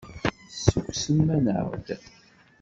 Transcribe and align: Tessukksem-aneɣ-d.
Tessukksem-aneɣ-d. 0.49 1.87